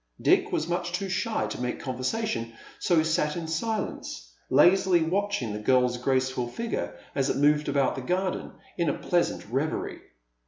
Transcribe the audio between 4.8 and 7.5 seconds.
watching the girl's graceful figure as it